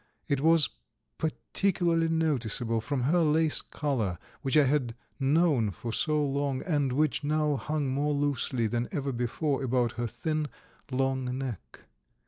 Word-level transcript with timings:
It 0.27 0.41
was 0.41 0.67
particularly 1.19 2.07
noticeable 2.09 2.81
from 2.81 3.01
her 3.01 3.19
lace 3.21 3.61
collar 3.61 4.17
which 4.41 4.57
I 4.57 4.63
had 4.63 4.95
known 5.19 5.69
for 5.69 5.93
so 5.93 6.25
long, 6.25 6.63
and 6.63 6.91
which 6.91 7.23
now 7.23 7.55
hung 7.55 7.85
more 7.87 8.15
loosely 8.15 8.65
than 8.65 8.89
ever 8.91 9.11
before 9.11 9.61
about 9.63 9.91
her 9.91 10.07
thin, 10.07 10.47
long 10.89 11.37
neck. 11.37 11.81